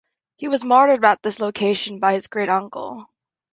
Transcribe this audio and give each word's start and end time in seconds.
He 0.37 0.47
was 0.47 0.63
martyred 0.63 1.05
at 1.05 1.21
this 1.21 1.39
location 1.39 1.99
by 1.99 2.13
his 2.13 2.25
greatuncle. 2.25 3.05